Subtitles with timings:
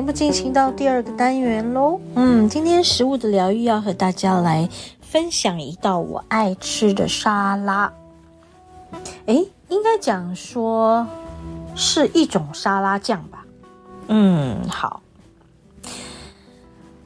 [0.00, 2.00] 节目进行到第二个单元喽。
[2.14, 4.66] 嗯，今天食物的疗愈要和大家来
[5.02, 7.92] 分享一道我爱吃的沙拉。
[9.26, 11.06] 诶，应该讲说
[11.76, 13.44] 是一种沙拉酱吧？
[14.08, 15.02] 嗯，好。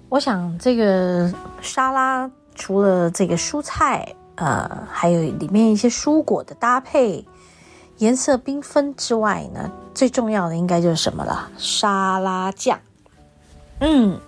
[0.09, 7.27] 我想这个沙拉除了这个蔬菜，呃，还有里面一些蔬果的搭配，
[7.99, 11.51] 颜色缤纷之外呢，最重要的应该就是什么了？
[11.57, 12.81] 沙拉酱。
[13.81, 14.19] 嗯，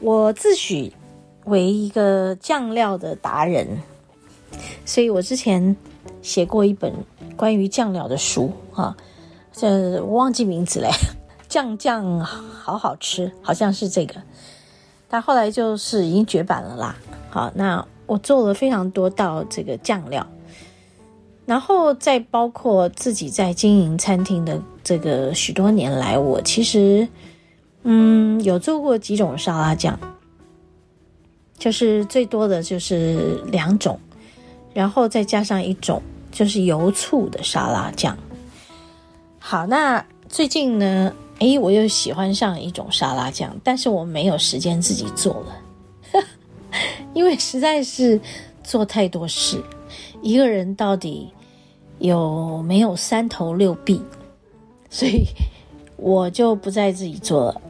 [0.00, 0.92] 我自诩
[1.44, 3.82] 为一个酱料的达人，
[4.84, 5.76] 所以我之前
[6.22, 6.92] 写过一本
[7.36, 8.96] 关于酱料的书啊，
[9.52, 10.90] 这我忘记名字嘞，
[11.48, 14.14] 酱酱好好吃，好像是这个。
[15.08, 16.96] 但后来就是已经绝版了啦。
[17.30, 20.26] 好，那我做了非常多道这个酱料，
[21.46, 27.06] 然后再包括自己在经营餐厅的这个许多年来，我其实
[27.82, 29.98] 嗯有做过几种沙拉酱，
[31.58, 33.98] 就是最多的就是两种，
[34.72, 38.16] 然后再加上一种就是油醋的沙拉酱。
[39.38, 41.12] 好，那最近呢？
[41.40, 46.22] 诶，我又喜欢上一种沙拉酱，但是我没有时间自己做了，
[47.12, 48.18] 因为实在是
[48.62, 49.60] 做太多事，
[50.22, 51.28] 一个人到底
[51.98, 54.00] 有没有三头六臂，
[54.90, 55.24] 所以
[55.96, 57.60] 我就不再自己做了。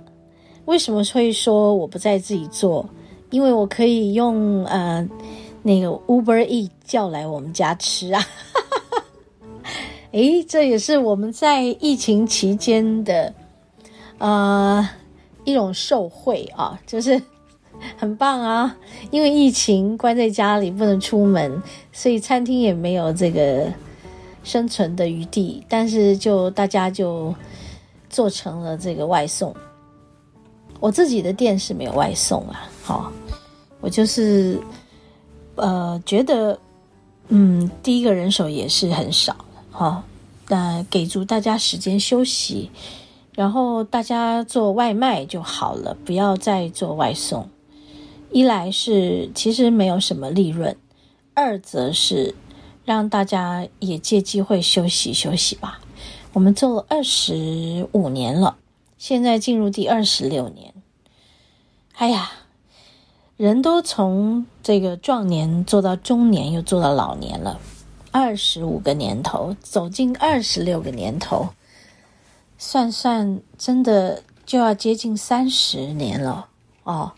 [0.67, 2.89] 为什么会说我不再自己做？
[3.31, 5.06] 因为我可以用呃
[5.62, 8.25] 那个 Uber E 叫来我们家吃啊。
[10.12, 13.34] 诶，这也是我们在疫情期间的。
[14.19, 14.89] 呃，
[15.44, 17.21] 一种受贿啊，就是
[17.97, 18.77] 很棒啊！
[19.10, 21.62] 因为疫情关在家里不能出门，
[21.93, 23.66] 所以餐厅也没有这个
[24.43, 25.65] 生存的余地。
[25.69, 27.34] 但是就大家就
[28.10, 29.55] 做成了这个外送。
[30.81, 33.12] 我自己的店是没有外送啊，好，
[33.81, 34.61] 我就是
[35.55, 36.59] 呃觉得
[37.28, 39.34] 嗯，第一个人手也是很少，
[39.71, 40.03] 好，
[40.47, 42.71] 那给足大家时间休息。
[43.34, 47.49] 然后大家做外卖就好了，不要再做外送。
[48.34, 50.77] 一来是其实没有什么利润，
[51.34, 52.34] 二则是
[52.84, 55.81] 让大家也借机会休息休息吧。
[56.33, 58.56] 我们做了二十五年了，
[58.99, 60.75] 现在进入第二十六年。
[61.94, 62.33] 哎呀，
[63.37, 67.61] 人都从这个壮年做到中年，又做到老年了，
[68.11, 71.50] 二十五个年头，走进二十六个年头。
[72.59, 76.49] 算算，真的就要接近三十年了
[76.83, 77.12] 哦。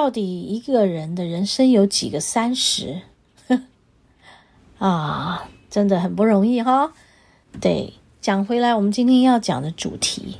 [0.00, 3.02] 到底一个人的人生有几个三十？
[4.80, 6.94] 啊，真的很不容易哈、
[7.60, 10.38] 对，讲回来，我们今天要讲的主题，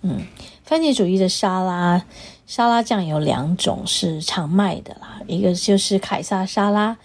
[0.00, 0.26] 嗯，
[0.64, 2.02] 番茄主义的沙拉，
[2.46, 6.96] 沙拉酱有两种是常卖的啦，一个就是凯撒沙拉，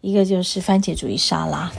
[0.00, 1.72] 一个就是番茄主义沙拉。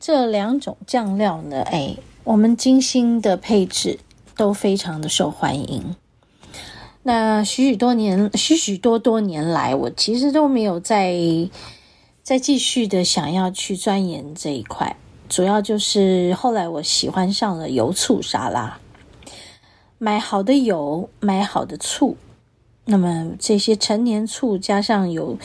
[0.00, 1.94] 这两种酱料呢，哎。
[2.24, 3.98] 我们精心的配置
[4.36, 5.96] 都非常的受欢迎。
[7.04, 11.12] 那许许多年、许许多多年来，我其实都没有再
[12.22, 14.96] 再继续的想要去钻研这一块。
[15.28, 18.78] 主要就是后来我喜欢上了油醋沙拉，
[19.98, 22.16] 买好的油，买好的醋，
[22.84, 25.38] 那么这些陈年醋加上有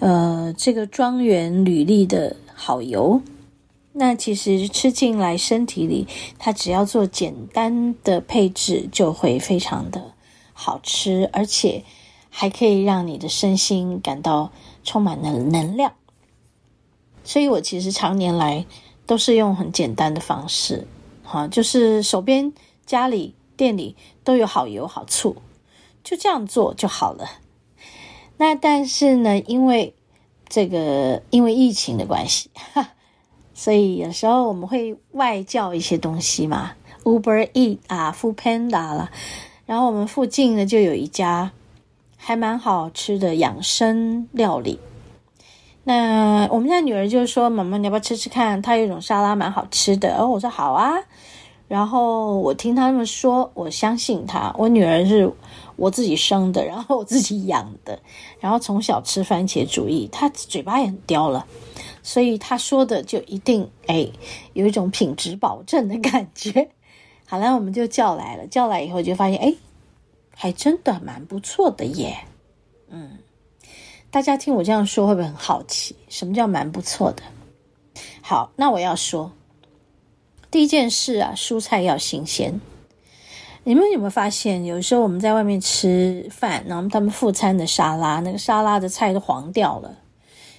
[0.00, 3.20] 呃这个庄园履历的好油。
[3.92, 6.06] 那其实吃进来身体里，
[6.38, 10.02] 它只要做简单的配置，就会非常的
[10.58, 11.84] 好吃，而且
[12.30, 14.50] 还可以让你的身心感到
[14.82, 15.92] 充满了能量。
[17.22, 18.64] 所以我其实常年来
[19.04, 20.88] 都是用很简单的方式，
[21.22, 22.54] 哈，就是手边、
[22.86, 23.94] 家里、店里
[24.24, 25.36] 都有好油、好醋，
[26.02, 27.28] 就这样做就好了。
[28.38, 29.94] 那但是呢，因为
[30.48, 32.94] 这个因为疫情的关系，哈。
[33.58, 36.72] 所以有时候我们会外叫一些东西嘛
[37.04, 39.10] ，Uber Eat 啊，Foodpanda 啦，
[39.66, 41.50] 然后我们附近呢就有一家
[42.16, 44.78] 还蛮好吃的养生料理。
[45.82, 48.60] 那我们家女儿就说：“妈妈，你要不要吃吃看？
[48.62, 50.94] 她有一种沙拉蛮好吃的。”哦，我说好啊。
[51.68, 54.54] 然后我听他们说，我相信她。
[54.56, 55.30] 我女儿是
[55.76, 57.98] 我自己生的，然后我自己养的，
[58.40, 61.46] 然后从小吃番茄主义，她嘴巴也很刁了。
[62.02, 64.08] 所以他说的就一定哎，
[64.52, 66.68] 有一种品质保证的感觉。
[67.26, 69.54] 好了，我们就叫来了，叫来以后就发现哎，
[70.34, 72.16] 还真的蛮不错的耶。
[72.88, 73.18] 嗯，
[74.10, 75.96] 大家听我这样说会不会很好奇？
[76.08, 77.22] 什么叫蛮不错的？
[78.22, 79.32] 好，那我要说
[80.50, 82.60] 第一件事啊，蔬菜要新鲜。
[83.64, 89.98] 你们有没有发现，有时候我们在外面吃饭，然后他们副餐的沙拉，那个沙拉的菜都黄掉了，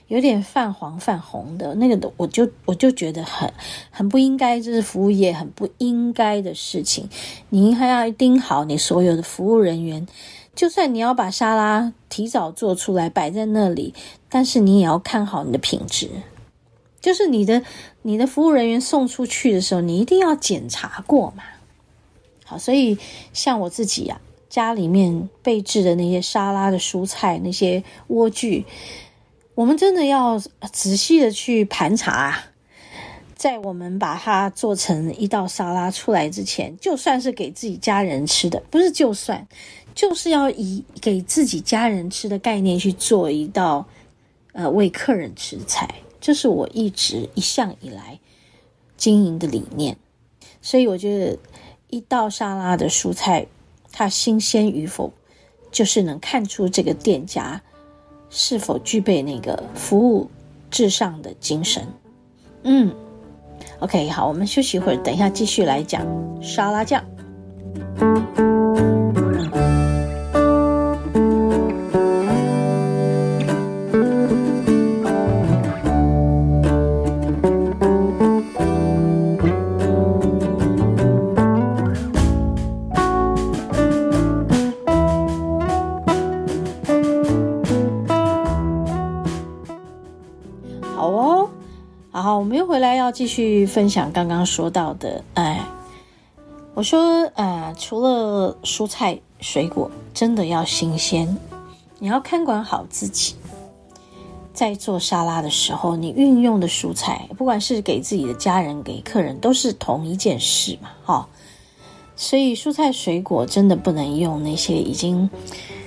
[0.07, 3.51] 有点泛黄泛红的，那个我就我就觉得很
[3.92, 7.09] 很不应该，这是服务业很不应该的事情。
[7.50, 10.07] 你还要盯好你所有的服务人员，
[10.56, 13.94] 就算你要把沙拉提早做出来摆在那里，
[14.30, 16.09] 但是你也要看好你的品质，
[17.01, 17.63] 就是你的
[18.04, 21.44] 你的服务人员送出去的时候，你一定要检查过嘛。
[22.45, 22.98] 好，所以
[23.33, 28.63] 像我自己呀、啊，家里面备置的那些沙拉的蔬菜，那些莴苣，
[29.57, 30.38] 我们真的要
[30.71, 32.45] 仔细的去盘查啊。
[33.33, 39.48] 在我们把它做成一道沙拉出来之前，就算是给自己家人吃的，不是就算，
[39.95, 43.88] 就是要以给自己家人吃的概念去做一道，
[44.51, 45.89] 呃，为客人吃菜，
[46.21, 48.19] 这是我一直一向以来
[48.95, 49.98] 经营的理念。
[50.62, 51.39] 所以我觉得。
[51.89, 53.48] 一道沙拉的蔬菜，
[53.94, 55.13] 它新鲜与否，
[55.71, 57.62] 就是能看出这个店家
[58.30, 60.30] 是否具备那个服务
[60.70, 61.88] 至上的精神。
[62.64, 62.94] 嗯
[63.80, 66.06] ，OK，好，我们休息一会儿，等一下继续来讲
[66.42, 67.04] 沙拉酱。
[93.38, 95.63] 去分享刚刚说到的，哎，
[96.74, 101.38] 我说，呃，除了蔬菜水果，真的要新鲜，
[102.00, 103.36] 你要看管好自己。
[104.56, 111.30] 在做沙拉的时候，你运用的蔬菜，不管是给自己的家人、给客人，都是同一件事嘛，哈、
[112.16, 115.30] 所以蔬菜水果真的不能用那些已经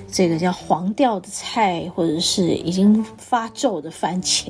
[0.09, 4.45] 这个叫黄掉的菜，或者是已经发皱的番茄，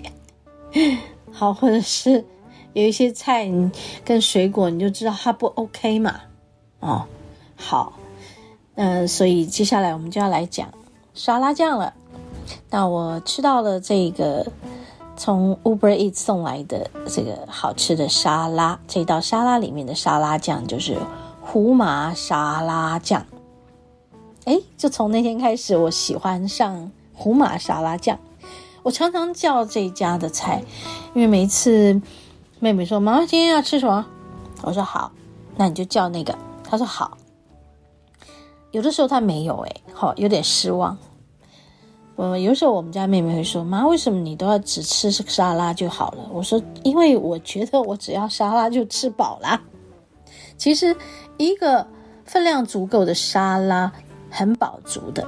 [1.34, 2.24] 好，或者是。
[2.74, 3.50] 有一些菜
[4.06, 6.22] 跟水果，你就知道它不 OK 嘛？
[6.80, 7.04] 哦，
[7.56, 7.94] 好，
[8.76, 10.70] 嗯、所以接下来我们就要来讲
[11.14, 11.94] 沙拉酱了。
[12.70, 14.46] 那我吃到了这个
[15.18, 20.98] 从 Uber Eats 送来的这个好吃的沙拉，这道沙拉里面的沙拉酱就是
[21.42, 23.26] 胡麻沙拉酱。
[24.46, 28.18] 诶，就从那天开始，我喜欢上胡麻沙拉酱。
[28.82, 30.64] 我常常叫这家的菜，
[31.14, 32.02] 因为每一次。
[32.62, 34.06] 妹妹说：“妈妈今天要吃什么？”
[34.62, 35.12] 我说：“好，
[35.58, 37.18] 那你就叫那个。”她说：“好。”
[38.70, 40.96] 有的时候她没有，哎，好，有点失望。
[42.16, 49.60] 我有时候我们家妹妹会说：“妈，为什么你都要只吃沙拉就好了？”我说：“因为我觉得我只要沙拉就吃饱了。
[50.56, 50.96] 其实
[51.38, 51.88] 一个
[52.26, 53.92] 分量足够的沙拉
[54.30, 55.26] 很饱足的。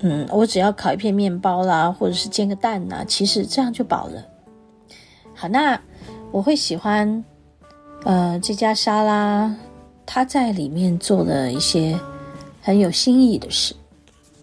[0.00, 4.22] 嗯，我只要烤一片面包啦，或者是煎个蛋呐，其实这样就饱了。
[5.34, 5.80] 好，那。
[6.30, 7.24] 我会喜欢，
[8.04, 9.54] 呃，这家沙拉，
[10.04, 11.98] 他在里面做了一些
[12.60, 13.74] 很有新意的事，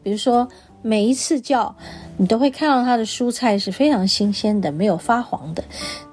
[0.01, 0.47] 比如说
[0.81, 1.73] 每一次叫
[2.17, 5.63] 你都会看到他的蔬菜是非常新鲜的，没有发黄的，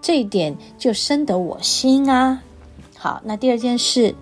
[0.00, 2.43] 这一点就深得我心啊。
[2.97, 4.14] 好，那第二件事，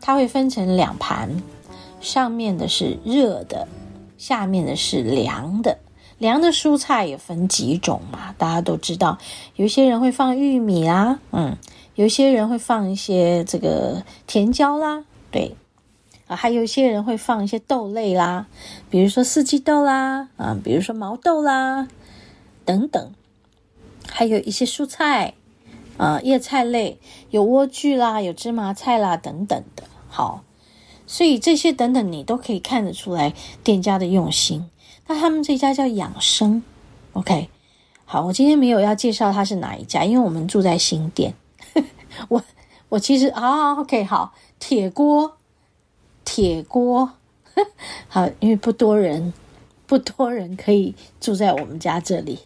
[0.00, 1.28] 他会分成两盘，
[2.00, 3.66] 上面的是热的，
[4.16, 5.76] 下面的是凉的。
[6.20, 9.16] 凉的蔬菜也分几种嘛，大家都知道，
[9.56, 11.56] 有些人会放玉米啦，嗯，
[11.94, 15.56] 有些人会放一些这个甜椒啦，对，
[16.26, 18.48] 啊，还有一些人会放一些豆类啦，
[18.90, 21.88] 比如说四季豆啦，啊，比如说毛豆啦，
[22.66, 23.12] 等等，
[24.06, 25.32] 还有一些蔬菜，
[25.96, 26.98] 啊，叶菜类，
[27.30, 30.44] 有莴苣啦，有芝麻菜啦，等等的，好，
[31.06, 33.32] 所以这些等等你都可以看得出来
[33.64, 34.68] 店家的用心。
[35.10, 36.62] 那他们这家叫养生
[37.14, 37.50] ，OK，
[38.04, 41.34] 好，我今天没有要介绍他是哪一家，因为我们住在新店。
[42.30, 42.40] 我
[42.88, 45.36] 我其实啊，OK，好，铁锅，
[46.24, 47.10] 铁锅，
[48.06, 49.34] 好，因为不多人，
[49.84, 52.38] 不多人可以住在我们家这里。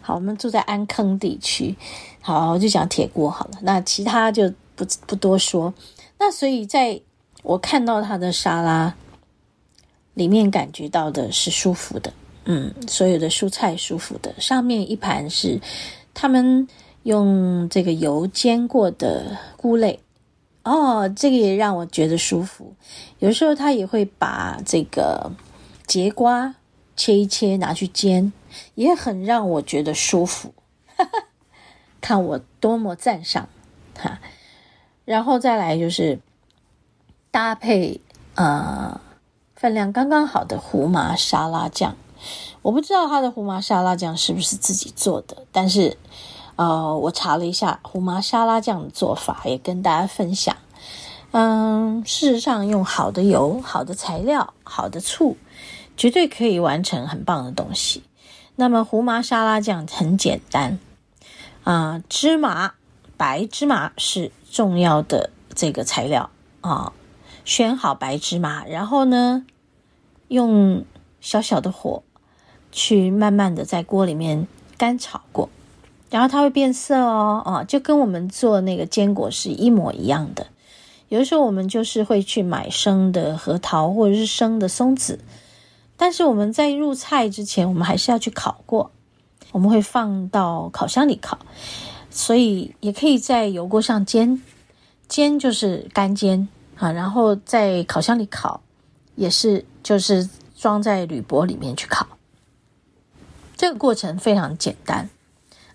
[0.00, 1.74] 好，我们住在安坑地区，
[2.20, 3.58] 好，我就讲铁锅好了。
[3.62, 5.74] 那其他就不不多说。
[6.20, 7.00] 那所以在
[7.42, 8.94] 我看到他的沙拉。
[10.14, 12.12] 里面感觉到的是舒服的，
[12.44, 14.34] 嗯，所有的蔬菜舒服的。
[14.40, 15.60] 上面一盘是
[16.12, 16.66] 他们
[17.04, 20.00] 用这个油煎过的菇类，
[20.64, 22.74] 哦，这个也让我觉得舒服。
[23.18, 25.32] 有时候他也会把这个
[25.86, 26.54] 节瓜
[26.96, 28.32] 切一切拿去煎，
[28.74, 30.52] 也很让我觉得舒服。
[32.00, 33.48] 看我多么赞赏
[33.96, 34.20] 哈。
[35.04, 36.18] 然后再来就是
[37.30, 38.00] 搭配
[38.34, 39.00] 呃
[39.60, 41.94] 分量刚刚好的胡麻沙拉酱。
[42.62, 45.98] 我不知道它的胡麻沙拉酱是不是自己做的，但是
[46.56, 50.56] 呃，我查了一下胡麻沙拉酱的做法，也跟大家分享。
[51.32, 55.36] 嗯，事实上，用好的油、好的材料、好的醋，
[55.94, 58.02] 绝对可以完成很棒的东西。
[58.56, 60.78] 那么，胡麻沙拉酱很简单
[61.64, 62.72] 啊，芝麻、
[63.18, 66.30] 白芝麻是重要的这个材料
[66.62, 66.94] 啊。
[67.50, 69.44] 选好白芝麻，然后呢，
[70.28, 70.84] 用
[71.20, 72.04] 小小的火
[72.70, 74.46] 去慢慢的在锅里面
[74.78, 75.48] 干炒过，
[76.10, 80.46] 然后它会变色哦，啊，就跟我们做那个坚果是一模一样的。
[81.08, 85.18] 有的时候我们就是会去买生的核桃或者是生的松子，
[85.96, 88.92] 但是我们在入菜之前，我们还是要去烤过，
[89.50, 91.36] 我们会放到烤箱里烤，
[92.10, 94.40] 所以也可以在油锅上煎，
[95.08, 96.46] 煎就是干煎
[96.80, 98.60] 啊，然后在烤箱里烤，
[99.14, 102.04] 也是就是装在铝箔里面去烤，
[103.56, 105.08] 这个过程非常简单。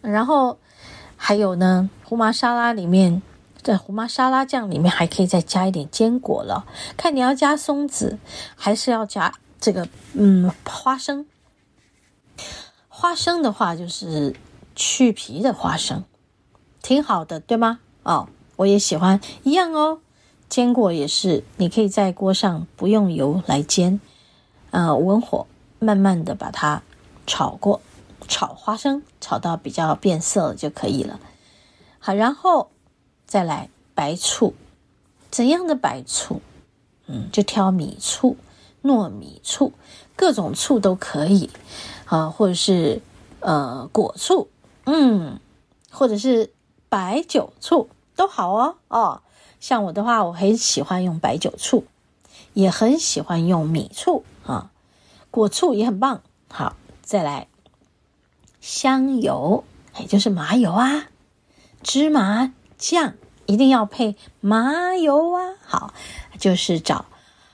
[0.01, 0.59] 然后
[1.15, 3.21] 还有呢，胡麻沙拉里面。
[3.63, 8.19] 在胡麻沙拉酱里面还可以再加一点坚果了，看你要加松子
[8.55, 11.25] 还是要加这个嗯花生。
[12.87, 14.35] 花生的话就是
[14.75, 16.03] 去皮的花生，
[16.83, 17.79] 挺好的，对吗？
[18.03, 19.99] 哦，我也喜欢一样哦。
[20.49, 23.99] 坚果也是，你可以在锅上不用油来煎，
[24.71, 25.45] 呃，文火
[25.79, 26.83] 慢慢的把它
[27.27, 27.81] 炒过，
[28.27, 31.19] 炒花生炒到比较变色了就可以了。
[31.99, 32.69] 好，然后。
[33.27, 34.53] 再来白醋，
[35.31, 36.41] 怎样的白醋？
[37.07, 38.37] 嗯，就挑米醋、
[38.83, 39.73] 糯米醋，
[40.15, 41.49] 各种醋都可以
[42.05, 43.01] 啊，或者是
[43.39, 44.47] 呃果醋，
[44.85, 45.39] 嗯，
[45.89, 46.53] 或者是
[46.87, 48.75] 白酒醋都好哦。
[48.89, 49.21] 哦，
[49.67, 51.85] 像我的话，我很喜欢用白酒醋，
[52.53, 54.69] 也很喜欢用米醋啊，
[55.31, 56.21] 果醋也很棒。
[56.47, 57.47] 好，再来
[58.61, 59.63] 香油，
[59.97, 61.07] 也就是麻油啊，
[61.81, 62.53] 芝麻。
[62.77, 63.15] 酱
[63.47, 65.55] 一定要配麻油啊！
[65.65, 65.93] 好，
[66.37, 67.05] 就是找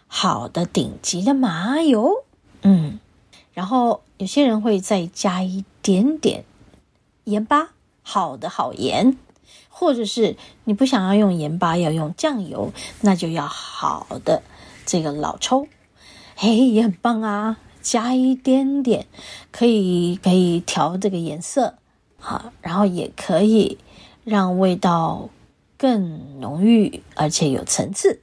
[0.08, 2.26] 好的顶级的麻油，
[2.64, 3.00] 嗯，
[3.54, 6.44] 然后有些人会再加一点点
[7.24, 7.70] 盐巴，
[8.02, 9.18] 好的好盐，
[9.70, 14.44] 或者是你不想要用盐巴，要用酱油，那就要好的
[14.86, 15.68] 这个老抽，
[16.36, 17.58] 嘿，也很棒啊！
[17.82, 19.08] 加一点点，
[19.52, 21.76] 可以可以调这个颜色，
[22.18, 23.78] 好，然后也可以。
[24.24, 25.30] 让味道
[25.78, 28.22] 更浓郁，而且有层次，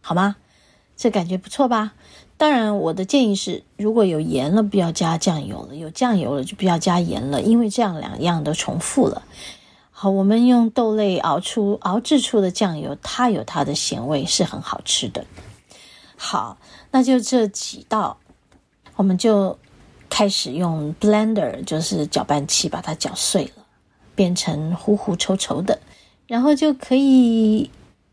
[0.00, 0.36] 好吗？
[0.96, 1.94] 这感觉不错吧？
[2.36, 9.22] 当然，我的建议是，如果有盐了，不要加酱油了；有酱油了，就不要加盐了，因为这样两样都重复了。
[10.02, 15.24] 好，我们用豆类熬出熬制出的酱油，它有它的咸味，是很好吃的。
[16.16, 16.58] 好，
[16.90, 18.18] 那就这几道，
[18.96, 19.56] 我们就
[20.10, 23.64] 开始用 blender，就是搅拌器，把它搅碎了。
[24.16, 25.78] 变成糊糊稠稠的，
[26.26, 27.70] 然后就可以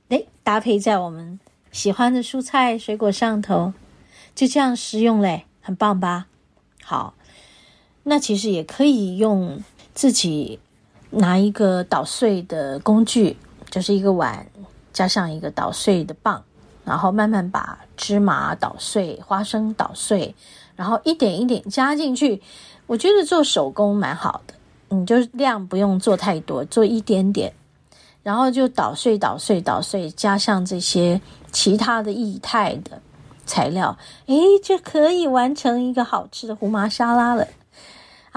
[0.10, 1.39] 诶搭配在我们
[1.72, 3.74] 喜欢的蔬菜水果上头，
[4.36, 6.27] 就这样食用嘞，很棒吧？
[6.84, 7.15] 好，
[8.03, 9.63] 那其实也可以用
[9.96, 10.60] 自己
[11.12, 13.38] 拿一个捣碎的工具，
[13.70, 14.46] 就是一个碗
[14.94, 16.44] 加上一个捣碎的棒，
[16.86, 20.36] 然后慢慢把芝麻捣碎、花生捣碎，
[20.75, 22.42] 然后一点一点加进去。
[22.88, 24.54] 我觉得做手工蛮好的。
[24.92, 27.54] 你就是量不用做太多，做一点点，
[28.24, 33.00] 然后就捣碎、捣碎、捣碎，加上这些其他的液态的
[33.46, 37.48] 材料，诶，就可以完成一个好吃的胡麻沙拉了。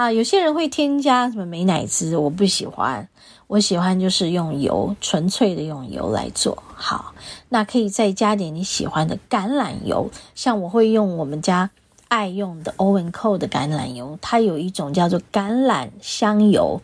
[0.03, 3.07] 啊，有些人会添加什么美乃滋，我不喜欢，
[3.47, 6.61] 我喜欢就是用油，纯粹的用油来做。
[6.75, 7.13] 好，
[7.47, 11.69] 那可以再加点你喜欢的橄榄油，像我会用我们家。
[12.09, 16.79] 爱用的 Owen Co 的橄榄油，它有一种叫做橄榄香油、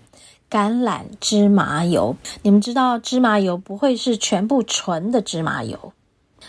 [0.50, 2.16] 橄榄芝麻油。
[2.42, 5.94] 你们知道芝麻油不会是全部纯的芝麻油，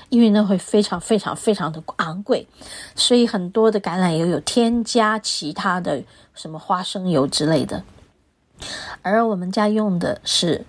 [0.08, 2.46] 因为那会非常非常非常的昂贵，
[2.94, 6.02] 所以很多的橄榄油有添加其他的
[6.34, 7.82] 什么花生油之类的。
[9.02, 10.66] 而我们家用的是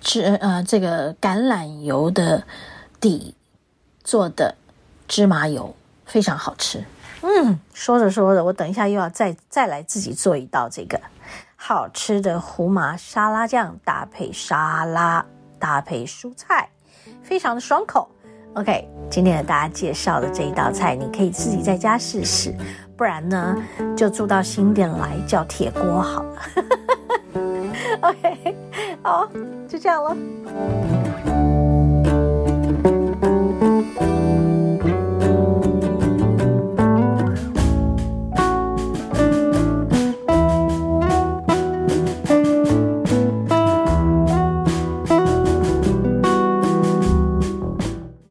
[0.00, 2.44] 芝呃这个橄榄油的
[3.00, 3.34] 底
[4.04, 4.56] 做的
[5.08, 5.74] 芝麻油，
[6.04, 6.84] 非常好吃。
[7.22, 11.00] 嗯，说着说着，我等一下又要再再来自己做一道这个
[11.56, 15.24] 好吃的胡麻沙拉酱，搭配沙拉，
[15.58, 16.70] 搭配蔬菜，
[17.22, 18.10] 非常的爽口。
[18.54, 22.52] OK，今天给大家介绍的这一道菜，你可以自己在家试试，
[22.96, 23.56] 不然呢，
[23.96, 26.36] 就住到新店来叫铁锅好了。
[28.02, 28.56] OK，
[29.02, 29.28] 好，
[29.68, 30.99] 就这样了。